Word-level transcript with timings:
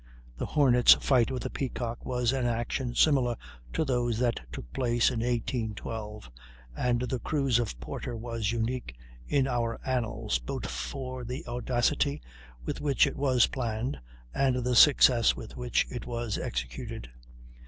The 0.35 0.47
Hornet's 0.47 0.93
fight 0.95 1.29
with 1.29 1.43
the 1.43 1.51
Peacock 1.51 2.03
was 2.03 2.31
an 2.33 2.47
action 2.47 2.95
similar 2.95 3.35
to 3.73 3.85
those 3.85 4.17
that 4.17 4.39
took 4.51 4.73
place 4.73 5.11
in 5.11 5.19
1812, 5.19 6.31
and 6.75 7.01
the 7.01 7.19
cruise 7.19 7.59
of 7.59 7.79
Porter 7.79 8.17
was 8.17 8.51
unique 8.51 8.95
in 9.27 9.45
our 9.47 9.79
annals, 9.85 10.39
both 10.39 10.65
for 10.67 11.23
the 11.23 11.45
audacity 11.45 12.19
with 12.65 12.81
which 12.81 13.05
it 13.05 13.15
was 13.15 13.45
planned, 13.45 13.99
and 14.33 14.55
the 14.63 14.75
success 14.75 15.35
with 15.35 15.55
which 15.55 15.85
it 15.91 16.07
was 16.07 16.39
executed. 16.39 17.11